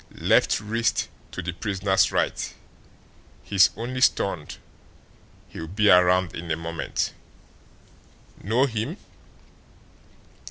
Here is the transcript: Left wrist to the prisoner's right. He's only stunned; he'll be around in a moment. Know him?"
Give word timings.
Left 0.17 0.59
wrist 0.59 1.09
to 1.31 1.43
the 1.43 1.53
prisoner's 1.53 2.11
right. 2.11 2.55
He's 3.43 3.69
only 3.77 4.01
stunned; 4.01 4.57
he'll 5.49 5.67
be 5.67 5.91
around 5.91 6.35
in 6.35 6.49
a 6.49 6.55
moment. 6.57 7.13
Know 8.43 8.65
him?" 8.65 8.97